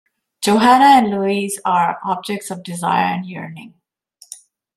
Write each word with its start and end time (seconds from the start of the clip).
Johanna 0.41 0.97
and 1.05 1.11
Louise 1.11 1.59
are 1.63 1.99
objects 2.03 2.49
of 2.49 2.63
desire 2.63 3.13
and 3.13 3.23
yearning. 3.23 3.75